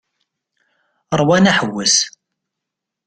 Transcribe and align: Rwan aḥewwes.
Rwan 1.19 1.49
aḥewwes. 1.51 1.95